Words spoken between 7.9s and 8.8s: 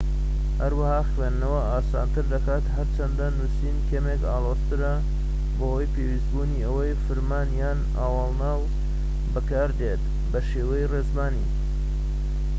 ئاوەڵناو